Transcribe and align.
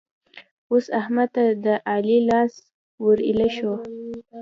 اوس 0.71 0.85
احمد 0.99 1.29
ته 1.35 1.43
د 1.65 1.67
علي 1.91 2.17
لاس 2.29 2.53
ور 3.03 3.17
ايله 3.27 3.49
شو. 3.57 3.73